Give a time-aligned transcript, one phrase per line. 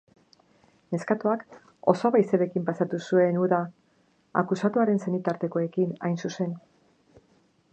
[0.93, 1.57] Neskatoak
[1.91, 3.59] osaba-izebekin pasatu zuen uda,
[4.43, 6.57] akusatuaren senitartekoekin hain zuzen.